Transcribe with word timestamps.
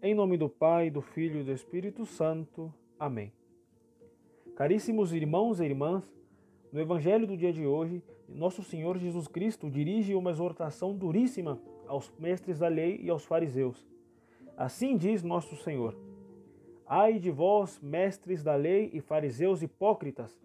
Em 0.00 0.14
nome 0.14 0.36
do 0.36 0.48
Pai, 0.48 0.90
do 0.90 1.02
Filho 1.02 1.40
e 1.40 1.42
do 1.42 1.50
Espírito 1.50 2.06
Santo. 2.06 2.72
Amém. 3.00 3.32
Caríssimos 4.54 5.12
irmãos 5.12 5.58
e 5.58 5.64
irmãs, 5.64 6.08
no 6.70 6.80
Evangelho 6.80 7.26
do 7.26 7.36
dia 7.36 7.52
de 7.52 7.66
hoje, 7.66 8.00
nosso 8.28 8.62
Senhor 8.62 8.96
Jesus 8.96 9.26
Cristo 9.26 9.68
dirige 9.68 10.14
uma 10.14 10.30
exortação 10.30 10.94
duríssima 10.94 11.60
aos 11.88 12.12
mestres 12.16 12.60
da 12.60 12.68
lei 12.68 13.00
e 13.02 13.10
aos 13.10 13.24
fariseus. 13.24 13.84
Assim 14.56 14.96
diz 14.96 15.24
nosso 15.24 15.56
Senhor: 15.56 15.98
Ai 16.86 17.18
de 17.18 17.32
vós, 17.32 17.80
mestres 17.82 18.44
da 18.44 18.54
lei 18.54 18.90
e 18.92 19.00
fariseus 19.00 19.62
hipócritas! 19.62 20.40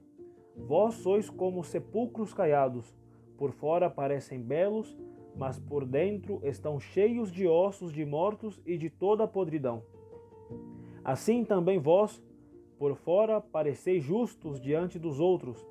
Vós 0.57 0.95
sois 0.95 1.29
como 1.29 1.63
sepulcros 1.63 2.33
caiados, 2.33 2.91
por 3.38 3.51
fora 3.51 3.88
parecem 3.88 4.41
belos, 4.41 4.97
mas 5.36 5.59
por 5.59 5.86
dentro 5.86 6.39
estão 6.43 6.79
cheios 6.79 7.31
de 7.31 7.47
ossos 7.47 7.91
de 7.91 8.05
mortos 8.05 8.61
e 8.65 8.77
de 8.77 8.89
toda 8.89 9.27
podridão. 9.27 9.83
Assim 11.04 11.43
também 11.43 11.79
vós, 11.79 12.21
por 12.78 12.96
fora 12.96 13.42
pareceis 13.42 14.04
justos 14.04 14.59
diante 14.59 15.00
dos 15.00 15.19
outros, 15.19 15.65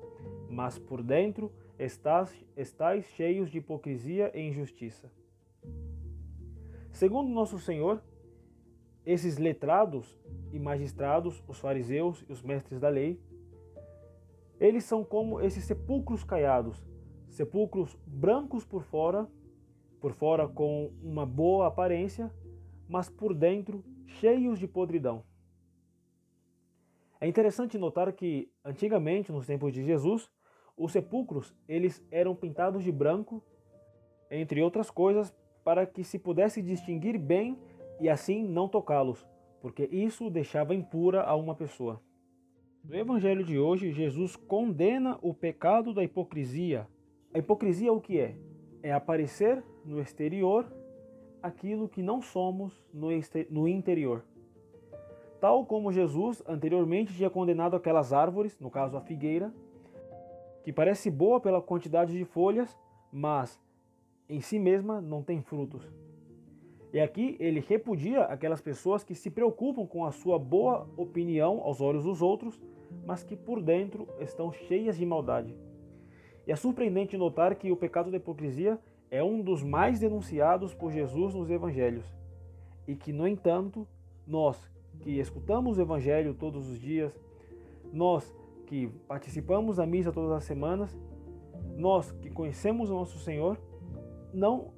mas 0.49 0.77
por 0.77 1.01
dentro 1.01 1.51
estáis, 1.77 2.45
estáis 2.55 3.05
cheios 3.15 3.49
de 3.49 3.57
hipocrisia 3.57 4.31
e 4.33 4.41
injustiça. 4.41 5.11
Segundo 6.91 7.29
nosso 7.29 7.57
Senhor, 7.57 8.01
esses 9.05 9.37
letrados 9.37 10.17
e 10.51 10.59
magistrados, 10.59 11.43
os 11.47 11.59
fariseus 11.59 12.23
e 12.29 12.31
os 12.31 12.41
mestres 12.41 12.79
da 12.79 12.89
lei, 12.89 13.19
eles 14.59 14.83
são 14.83 15.03
como 15.03 15.41
esses 15.41 15.65
sepulcros 15.65 16.23
caiados, 16.23 16.81
sepulcros 17.27 17.97
brancos 18.05 18.63
por 18.63 18.83
fora 18.83 19.27
por 20.03 20.11
fora 20.11 20.49
com 20.49 20.91
uma 21.01 21.25
boa 21.25 21.67
aparência, 21.67 22.29
mas 22.89 23.09
por 23.09 23.33
dentro 23.33 23.81
cheios 24.05 24.59
de 24.59 24.67
podridão. 24.67 25.23
É 27.21 27.25
interessante 27.25 27.77
notar 27.77 28.11
que 28.11 28.51
antigamente, 28.65 29.31
nos 29.31 29.45
tempos 29.45 29.71
de 29.71 29.81
Jesus, 29.81 30.29
os 30.75 30.91
sepulcros 30.91 31.55
eles 31.69 32.05
eram 32.11 32.35
pintados 32.35 32.83
de 32.83 32.91
branco, 32.91 33.41
entre 34.29 34.61
outras 34.61 34.91
coisas, 34.91 35.33
para 35.63 35.85
que 35.85 36.03
se 36.03 36.19
pudesse 36.19 36.61
distinguir 36.61 37.17
bem 37.17 37.57
e 38.01 38.09
assim 38.09 38.45
não 38.45 38.67
tocá-los, 38.67 39.25
porque 39.61 39.85
isso 39.89 40.29
deixava 40.29 40.75
impura 40.75 41.23
a 41.23 41.33
uma 41.33 41.55
pessoa. 41.55 42.01
No 42.83 42.93
evangelho 42.93 43.45
de 43.45 43.57
hoje, 43.57 43.93
Jesus 43.93 44.35
condena 44.35 45.17
o 45.21 45.33
pecado 45.33 45.93
da 45.93 46.03
hipocrisia. 46.03 46.89
A 47.33 47.39
hipocrisia 47.39 47.93
o 47.93 48.01
que 48.01 48.19
é? 48.19 48.37
É 48.83 48.93
aparecer 48.93 49.63
no 49.83 49.99
exterior 49.99 50.71
aquilo 51.41 51.89
que 51.89 52.03
não 52.03 52.21
somos 52.21 52.71
no, 52.93 53.07
no 53.49 53.67
interior. 53.67 54.23
Tal 55.41 55.65
como 55.65 55.91
Jesus 55.91 56.43
anteriormente 56.47 57.13
tinha 57.13 57.29
condenado 57.29 57.75
aquelas 57.75 58.13
árvores, 58.13 58.57
no 58.59 58.69
caso 58.69 58.95
a 58.95 59.01
figueira, 59.01 59.51
que 60.63 60.71
parece 60.71 61.11
boa 61.11 61.41
pela 61.41 61.61
quantidade 61.61 62.13
de 62.13 62.23
folhas, 62.23 62.77
mas 63.11 63.59
em 64.29 64.39
si 64.39 64.57
mesma 64.57 65.01
não 65.01 65.21
tem 65.21 65.41
frutos. 65.41 65.85
E 66.93 66.99
aqui 66.99 67.35
ele 67.39 67.59
repudia 67.59 68.21
aquelas 68.21 68.61
pessoas 68.61 69.03
que 69.03 69.15
se 69.15 69.29
preocupam 69.29 69.85
com 69.85 70.05
a 70.05 70.11
sua 70.11 70.39
boa 70.39 70.87
opinião 70.95 71.59
aos 71.61 71.81
olhos 71.81 72.03
dos 72.03 72.21
outros, 72.21 72.61
mas 73.05 73.23
que 73.23 73.35
por 73.35 73.61
dentro 73.61 74.07
estão 74.19 74.53
cheias 74.53 74.95
de 74.95 75.05
maldade. 75.05 75.57
E 76.45 76.51
é 76.51 76.55
surpreendente 76.55 77.17
notar 77.17 77.55
que 77.55 77.71
o 77.71 77.77
pecado 77.77 78.11
da 78.11 78.17
hipocrisia 78.17 78.79
é 79.09 79.23
um 79.23 79.41
dos 79.41 79.63
mais 79.63 79.99
denunciados 79.99 80.73
por 80.73 80.91
Jesus 80.91 81.33
nos 81.33 81.49
evangelhos. 81.49 82.05
E 82.87 82.95
que, 82.95 83.13
no 83.13 83.27
entanto, 83.27 83.87
nós 84.27 84.69
que 85.01 85.19
escutamos 85.19 85.77
o 85.77 85.81
evangelho 85.81 86.33
todos 86.33 86.69
os 86.69 86.79
dias, 86.79 87.17
nós 87.91 88.33
que 88.65 88.87
participamos 89.07 89.77
da 89.77 89.85
missa 89.85 90.11
todas 90.11 90.31
as 90.31 90.43
semanas, 90.43 90.97
nós 91.75 92.11
que 92.11 92.29
conhecemos 92.29 92.89
o 92.89 92.93
nosso 92.93 93.19
Senhor, 93.19 93.57
não 94.33 94.71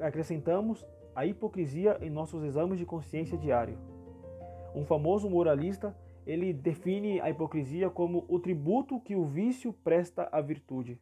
acrescentamos 0.00 0.84
a 1.14 1.26
hipocrisia 1.26 1.98
em 2.00 2.10
nossos 2.10 2.42
exames 2.44 2.78
de 2.78 2.86
consciência 2.86 3.36
diário. 3.36 3.78
Um 4.74 4.84
famoso 4.84 5.28
moralista, 5.28 5.96
ele 6.28 6.52
define 6.52 7.22
a 7.22 7.30
hipocrisia 7.30 7.88
como 7.88 8.26
o 8.28 8.38
tributo 8.38 9.00
que 9.00 9.16
o 9.16 9.24
vício 9.24 9.72
presta 9.72 10.28
à 10.30 10.42
virtude, 10.42 11.00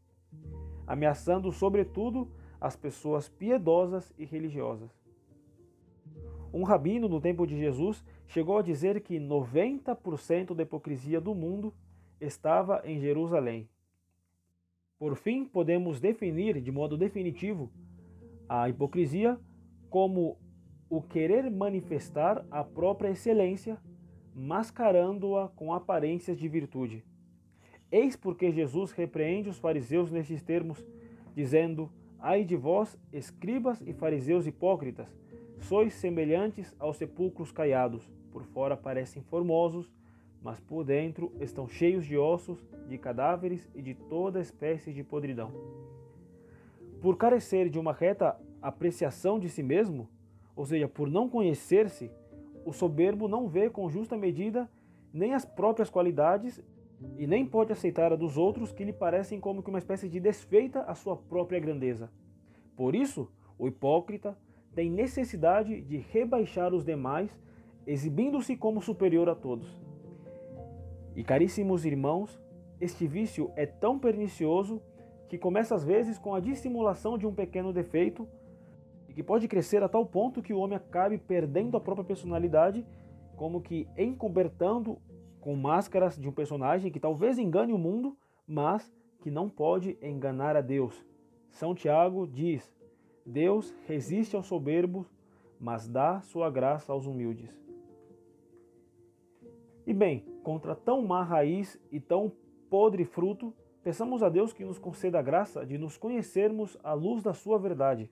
ameaçando 0.87 1.51
sobretudo 1.51 2.31
as 2.61 2.77
pessoas 2.77 3.29
piedosas 3.29 4.15
e 4.17 4.25
religiosas. 4.25 4.89
Um 6.55 6.63
rabino 6.63 7.09
no 7.09 7.21
tempo 7.21 7.45
de 7.45 7.59
Jesus 7.59 8.05
chegou 8.29 8.57
a 8.57 8.63
dizer 8.63 9.01
que 9.01 9.19
90% 9.19 10.55
da 10.55 10.63
hipocrisia 10.63 11.21
do 11.21 11.35
mundo 11.35 11.75
estava 12.21 12.81
em 12.85 13.01
Jerusalém. 13.01 13.69
Por 14.97 15.17
fim, 15.17 15.45
podemos 15.45 15.99
definir 15.99 16.61
de 16.61 16.71
modo 16.71 16.97
definitivo 16.97 17.69
a 18.49 18.69
hipocrisia 18.69 19.39
como 19.91 20.39
o 20.89 21.03
querer 21.03 21.51
manifestar 21.51 22.47
a 22.49 22.63
própria 22.63 23.11
excelência, 23.11 23.77
mascarando-a 24.37 25.49
com 25.49 25.73
aparências 25.73 26.37
de 26.37 26.47
virtude. 26.47 27.03
Eis 27.91 28.15
porque 28.15 28.53
Jesus 28.53 28.93
repreende 28.93 29.49
os 29.49 29.59
fariseus 29.59 30.11
nestes 30.11 30.43
termos, 30.43 30.85
dizendo: 31.35 31.91
Ai 32.19 32.45
de 32.45 32.55
vós, 32.55 32.99
escribas 33.11 33.81
e 33.81 33.95
fariseus 33.95 34.47
hipócritas, 34.47 35.09
sois 35.61 35.95
semelhantes 35.95 36.77
aos 36.79 36.99
sepulcros 36.99 37.51
caiados, 37.51 38.07
por 38.31 38.45
fora 38.45 38.77
parecem 38.77 39.23
formosos, 39.23 39.91
mas 40.43 40.61
por 40.61 40.85
dentro 40.85 41.33
estão 41.41 41.67
cheios 41.67 42.05
de 42.05 42.19
ossos, 42.19 42.63
de 42.87 42.99
cadáveres 42.99 43.67
e 43.75 43.81
de 43.81 43.95
toda 43.95 44.39
espécie 44.39 44.93
de 44.93 45.03
podridão. 45.03 45.51
Por 47.01 47.17
carecer 47.17 47.71
de 47.71 47.79
uma 47.79 47.93
reta 47.93 48.39
apreciação 48.61 49.39
de 49.39 49.49
si 49.49 49.63
mesmo, 49.63 50.09
ou 50.55 50.67
seja, 50.67 50.87
por 50.87 51.09
não 51.09 51.29
conhecer-se, 51.29 52.11
o 52.67 52.73
soberbo 52.73 53.29
não 53.29 53.47
vê 53.47 53.71
com 53.71 53.89
justa 53.89 54.17
medida 54.17 54.69
nem 55.13 55.35
as 55.35 55.45
próprias 55.45 55.89
qualidades 55.89 56.61
e 57.17 57.25
nem 57.25 57.47
pode 57.47 57.73
aceitar 57.73 58.13
a 58.13 58.17
dos 58.17 58.37
outros 58.37 58.73
que 58.73 58.85
lhe 58.85 58.93
parecem 58.93 59.39
como 59.39 59.63
que 59.63 59.71
uma 59.71 59.79
espécie 59.79 60.09
de 60.09 60.19
desfeita 60.19 60.81
à 60.81 60.95
sua 60.95 61.17
própria 61.17 61.61
grandeza. 61.61 62.11
Por 62.75 62.97
isso, 62.97 63.31
o 63.57 63.69
hipócrita 63.69 64.37
tem 64.75 64.91
necessidade 64.91 65.81
de 65.81 65.99
rebaixar 65.99 66.75
os 66.75 66.85
demais, 66.85 67.31
exibindo-se 67.87 68.57
como 68.57 68.83
superior 68.83 69.29
a 69.29 69.35
todos. 69.37 69.81
E 71.15 71.23
caríssimos 71.23 71.87
irmãos, 71.87 72.39
este 72.81 73.07
vício 73.07 73.51
é 73.55 73.65
tão 73.65 73.97
pernicioso 73.97 74.83
que 75.29 75.39
começa 75.39 75.75
às 75.75 75.85
vezes 75.85 76.19
com 76.19 76.35
a 76.35 76.41
dissimulação 76.41 77.17
de 77.17 77.27
um 77.29 77.33
pequeno 77.33 77.73
defeito 77.73 78.29
que 79.17 79.23
pode 79.23 79.49
crescer 79.49 79.83
a 79.83 79.89
tal 79.89 80.05
ponto 80.05 80.43
que 80.43 80.53
o 80.53 80.59
homem 80.59 80.77
acabe 80.77 81.17
perdendo 81.17 81.75
a 81.75 81.81
própria 81.81 82.05
personalidade, 82.05 82.85
como 83.35 83.63
que 83.63 83.89
encobertando 83.97 84.99
com 85.41 85.57
máscaras 85.57 86.19
de 86.19 86.29
um 86.29 86.33
personagem 86.33 86.93
que 86.93 87.01
talvez 87.01 87.39
engane 87.39 87.73
o 87.73 87.79
mundo, 87.79 88.15
mas 88.47 88.93
que 89.23 89.31
não 89.31 89.49
pode 89.49 89.97
enganar 90.03 90.55
a 90.55 90.61
Deus. 90.61 91.03
São 91.49 91.75
Tiago 91.75 92.27
diz: 92.27 92.71
Deus 93.25 93.75
resiste 93.87 94.37
aos 94.37 94.45
soberbos, 94.45 95.11
mas 95.59 95.89
dá 95.89 96.21
sua 96.21 96.51
graça 96.51 96.93
aos 96.93 97.07
humildes. 97.07 97.59
E 99.87 99.95
bem, 99.95 100.27
contra 100.43 100.75
tão 100.75 101.01
má 101.01 101.23
raiz 101.23 101.81
e 101.91 101.99
tão 101.99 102.31
podre 102.69 103.07
fruto, 103.07 103.55
peçamos 103.83 104.23
a 104.23 104.29
Deus 104.29 104.53
que 104.53 104.63
nos 104.63 104.79
conceda 104.79 105.21
a 105.21 105.23
graça 105.23 105.65
de 105.65 105.79
nos 105.79 105.97
conhecermos 105.97 106.77
à 106.85 106.93
luz 106.93 107.23
da 107.23 107.33
sua 107.33 107.59
verdade. 107.59 108.11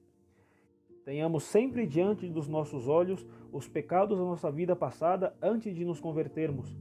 Tenhamos 1.05 1.45
sempre 1.45 1.87
diante 1.87 2.29
dos 2.29 2.49
nossos 2.49 2.89
olhos 2.89 3.27
os 3.53 3.69
pecados 3.69 4.19
da 4.19 4.25
nossa 4.25 4.51
vida 4.51 4.75
passada 4.75 5.37
antes 5.43 5.75
de 5.75 5.85
nos 5.85 6.01
convertermos 6.01 6.75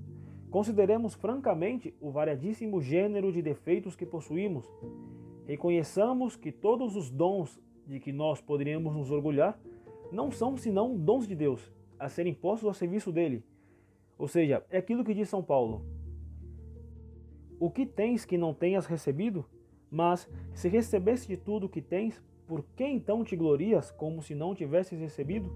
Consideremos 0.54 1.16
francamente 1.16 1.96
o 2.00 2.12
variadíssimo 2.12 2.80
gênero 2.80 3.32
de 3.32 3.42
defeitos 3.42 3.96
que 3.96 4.06
possuímos. 4.06 4.72
Reconheçamos 5.48 6.36
que 6.36 6.52
todos 6.52 6.96
os 6.96 7.10
dons 7.10 7.60
de 7.88 8.00
que 8.00 8.12
nós 8.12 8.40
poderíamos 8.40 8.96
nos 8.96 9.10
orgulhar 9.10 9.60
não 10.12 10.30
são 10.32 10.56
senão 10.56 10.96
dons 10.96 11.28
de 11.28 11.34
Deus, 11.34 11.72
a 11.98 12.08
serem 12.08 12.36
postos 12.36 12.68
ao 12.68 12.74
serviço 12.76 13.12
dele. 13.12 13.44
Ou 14.16 14.28
seja, 14.28 14.64
é 14.70 14.78
aquilo 14.78 15.04
que 15.04 15.16
diz 15.16 15.28
São 15.28 15.42
Paulo: 15.42 15.84
O 17.60 17.72
que 17.72 17.84
tens 17.84 18.24
que 18.24 18.38
não 18.38 18.54
tenhas 18.54 18.86
recebido? 18.86 19.44
Mas 19.90 20.30
se 20.54 20.70
recebeste 20.70 21.30
de 21.30 21.36
tudo 21.36 21.66
o 21.66 21.70
que 21.70 21.82
tens, 21.82 22.22
por 22.48 22.64
que 22.76 22.86
então 22.86 23.24
te 23.24 23.36
glorias 23.36 23.92
como 23.92 24.22
se 24.22 24.36
não 24.36 24.54
tivesses 24.54 25.00
recebido? 25.00 25.52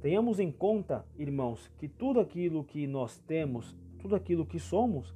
Tenhamos 0.00 0.38
em 0.38 0.52
conta, 0.52 1.06
irmãos, 1.18 1.70
que 1.78 1.88
tudo 1.88 2.20
aquilo 2.20 2.64
que 2.64 2.86
nós 2.86 3.18
temos, 3.18 3.76
tudo 3.98 4.14
aquilo 4.14 4.44
que 4.44 4.58
somos, 4.58 5.14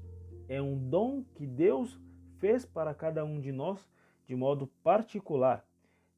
é 0.48 0.62
um 0.62 0.78
dom 0.78 1.22
que 1.34 1.46
Deus 1.46 2.00
fez 2.38 2.64
para 2.64 2.94
cada 2.94 3.24
um 3.24 3.40
de 3.40 3.52
nós 3.52 3.86
de 4.26 4.34
modo 4.34 4.66
particular. 4.82 5.66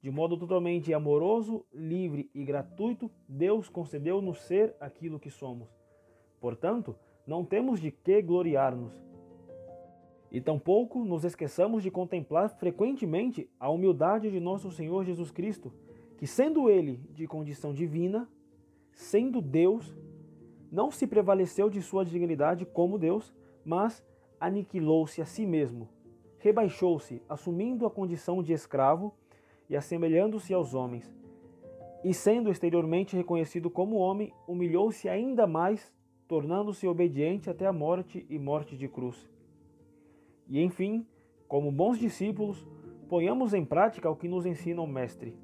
de 0.02 0.10
modo 0.10 0.34
totalmente 0.38 0.94
amoroso, 0.94 1.66
livre 1.74 2.30
e 2.34 2.42
gratuito, 2.42 3.10
Deus 3.28 3.68
concedeu-nos 3.68 4.40
ser 4.40 4.74
aquilo 4.80 5.20
que 5.20 5.28
somos. 5.28 5.68
Portanto, 6.40 6.96
não 7.26 7.44
temos 7.44 7.80
de 7.80 7.90
que 7.90 8.22
gloriar-nos. 8.22 9.09
E 10.30 10.40
tampouco 10.40 11.04
nos 11.04 11.24
esqueçamos 11.24 11.82
de 11.82 11.90
contemplar 11.90 12.48
frequentemente 12.50 13.48
a 13.58 13.68
humildade 13.68 14.30
de 14.30 14.38
nosso 14.38 14.70
Senhor 14.70 15.04
Jesus 15.04 15.30
Cristo, 15.30 15.72
que, 16.16 16.26
sendo 16.26 16.70
ele 16.70 17.00
de 17.12 17.26
condição 17.26 17.72
divina, 17.72 18.28
sendo 18.92 19.40
Deus, 19.40 19.96
não 20.70 20.90
se 20.90 21.06
prevaleceu 21.06 21.68
de 21.68 21.82
sua 21.82 22.04
dignidade 22.04 22.64
como 22.64 22.98
Deus, 22.98 23.34
mas 23.64 24.04
aniquilou-se 24.38 25.20
a 25.20 25.24
si 25.24 25.44
mesmo, 25.44 25.88
rebaixou-se, 26.38 27.20
assumindo 27.28 27.84
a 27.84 27.90
condição 27.90 28.42
de 28.42 28.52
escravo 28.52 29.12
e 29.68 29.76
assemelhando-se 29.76 30.54
aos 30.54 30.74
homens. 30.74 31.12
E 32.04 32.14
sendo 32.14 32.50
exteriormente 32.50 33.16
reconhecido 33.16 33.68
como 33.68 33.96
homem, 33.96 34.32
humilhou-se 34.46 35.08
ainda 35.08 35.46
mais, 35.46 35.92
tornando-se 36.26 36.86
obediente 36.86 37.50
até 37.50 37.66
a 37.66 37.72
morte 37.72 38.24
e 38.30 38.38
morte 38.38 38.76
de 38.76 38.88
cruz. 38.88 39.28
E 40.50 40.60
enfim, 40.60 41.06
como 41.46 41.70
bons 41.70 41.96
discípulos, 41.96 42.66
ponhamos 43.08 43.54
em 43.54 43.64
prática 43.64 44.10
o 44.10 44.16
que 44.16 44.26
nos 44.26 44.44
ensina 44.44 44.82
o 44.82 44.86
Mestre. 44.86 45.36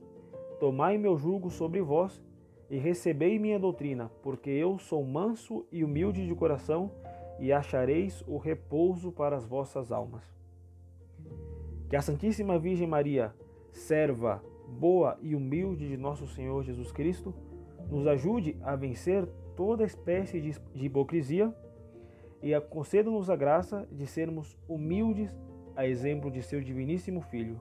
Tomai 0.58 0.98
meu 0.98 1.16
jugo 1.16 1.48
sobre 1.48 1.80
vós 1.80 2.20
e 2.68 2.76
recebei 2.76 3.38
minha 3.38 3.58
doutrina, 3.58 4.10
porque 4.20 4.50
eu 4.50 4.78
sou 4.80 5.04
manso 5.04 5.64
e 5.70 5.84
humilde 5.84 6.26
de 6.26 6.34
coração, 6.34 6.90
e 7.38 7.52
achareis 7.52 8.24
o 8.26 8.36
repouso 8.36 9.12
para 9.12 9.36
as 9.36 9.46
vossas 9.46 9.92
almas. 9.92 10.24
Que 11.88 11.94
a 11.94 12.02
Santíssima 12.02 12.58
Virgem 12.58 12.88
Maria, 12.88 13.32
serva 13.70 14.42
boa 14.66 15.16
e 15.22 15.36
humilde 15.36 15.86
de 15.86 15.96
nosso 15.96 16.26
Senhor 16.26 16.64
Jesus 16.64 16.90
Cristo, 16.90 17.32
nos 17.88 18.06
ajude 18.08 18.56
a 18.62 18.74
vencer 18.74 19.24
toda 19.54 19.84
espécie 19.84 20.40
de 20.40 20.86
hipocrisia 20.86 21.54
e 22.46 22.60
conceda-nos 22.60 23.28
a 23.28 23.34
graça 23.34 23.88
de 23.90 24.06
sermos 24.06 24.56
humildes 24.68 25.30
a 25.74 25.84
exemplo 25.84 26.30
de 26.30 26.42
seu 26.42 26.60
diviníssimo 26.60 27.20
Filho. 27.20 27.60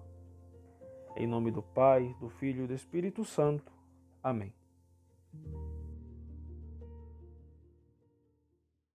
Em 1.18 1.26
nome 1.26 1.50
do 1.50 1.64
Pai, 1.64 2.16
do 2.20 2.30
Filho 2.30 2.66
e 2.66 2.68
do 2.68 2.74
Espírito 2.74 3.26
Santo. 3.26 3.74
Amém. 4.22 4.54